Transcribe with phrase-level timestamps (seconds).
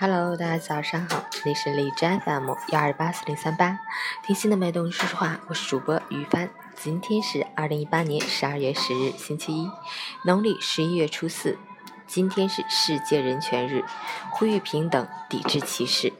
[0.00, 3.80] Hello，大家早上好，这里是荔枝 FM 幺二八四零三八，
[4.24, 6.48] 听心的脉动说说话，我是主播于帆。
[6.76, 9.68] 今天是二零一八年十二月十日，星期一，
[10.24, 11.58] 农历十一月初四。
[12.06, 13.84] 今天是世界人权日，
[14.30, 16.12] 呼吁平等，抵制歧视，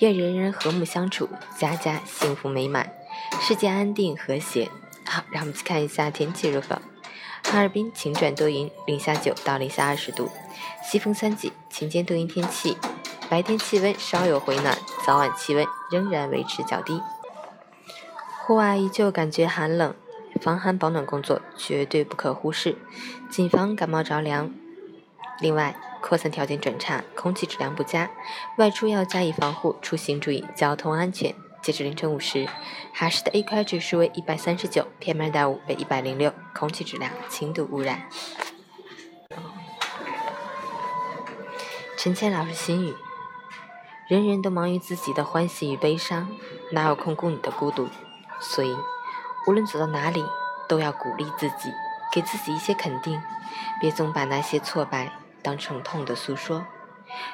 [0.00, 2.92] 愿人人和睦相处，家家幸福美满，
[3.40, 4.68] 世界安定和谐。
[5.06, 6.82] 好，让我们去看一下天气如何。
[7.50, 10.30] 哈尔滨晴转多云，零下九到零下二十度，
[10.84, 12.78] 西风三级，晴间多云天气。
[13.28, 17.02] 白天气温稍有回暖，早晚气温仍然维持较低。
[18.46, 19.92] 户外依旧感觉寒冷，
[20.40, 22.78] 防寒保暖工作绝对不可忽视，
[23.28, 24.52] 谨防感冒着凉。
[25.40, 28.08] 另外，扩散条件转差，空气质量不佳，
[28.58, 31.34] 外出要加以防护，出行注意交通安全。
[31.62, 32.48] 截至凌晨五时，
[32.94, 38.08] 哈市的 AQI 指数为一百三十九，PM2.5 为一百零六，空气质量轻度污染。
[41.98, 42.94] 陈谦老师心语。
[44.08, 46.28] 人人都忙于自己的欢喜与悲伤，
[46.72, 47.88] 哪有空顾你的孤独？
[48.40, 48.74] 所以，
[49.46, 50.24] 无论走到哪里，
[50.66, 51.70] 都要鼓励自己，
[52.10, 53.22] 给自己一些肯定，
[53.80, 56.66] 别总把那些挫败当成痛的诉说。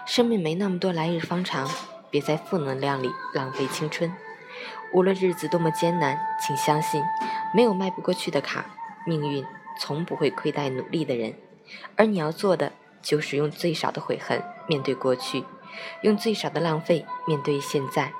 [0.04, 1.70] 生命没那么多来日方长，
[2.10, 4.12] 别在负能量里浪费青春。
[4.92, 7.02] 无论日子多么艰难，请相信，
[7.52, 8.64] 没有迈不过去的坎，
[9.04, 9.44] 命运
[9.78, 11.34] 从不会亏待努力的人。
[11.96, 15.44] 而你要做的，就是用最少的悔恨面对过去。
[16.02, 18.12] 用最少的浪费面对现在，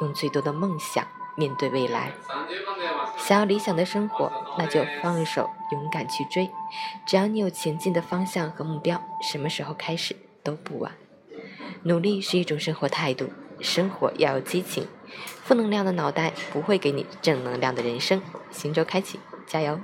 [0.00, 2.12] 用最多的梦想面对未来。
[3.18, 6.48] 想要理想的生活，那就放手，勇敢去追。
[7.04, 10.92] 只要你有前进的方向和目标，什么时候开始都不晚。
[11.86, 14.88] 努力是一种生活态度，生活要有激情。
[15.44, 18.20] 负能量的脑袋不会给你正能量的人生。
[18.50, 19.78] 新周开启，加油！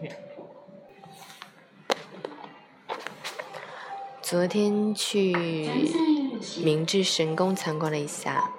[4.22, 5.36] 昨天去
[6.62, 8.50] 明治神宫参观了一下，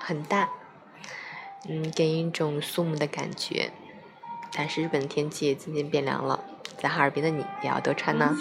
[0.00, 0.48] 很大，
[1.68, 3.70] 嗯，给人一种肃穆的感觉。
[4.52, 6.42] 但是日本的天气也渐渐变凉了，
[6.78, 8.36] 在哈尔滨的你也要多穿呢。